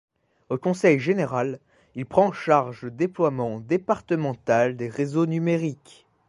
Au 0.49 0.57
conseil 0.57 0.97
général, 0.99 1.59
il 1.93 2.07
prend 2.07 2.29
en 2.29 2.31
charge 2.31 2.81
le 2.81 2.89
déploiement 2.89 3.59
départemental 3.59 4.75
des 4.75 4.89
réseaux 4.89 5.27
numériques. 5.27 6.07